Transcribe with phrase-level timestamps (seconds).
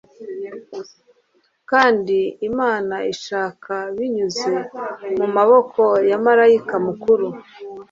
[1.69, 2.17] Kandi
[2.49, 4.53] Imana ishaka binyuze
[5.17, 7.27] mumaboko ya Malayika mukuru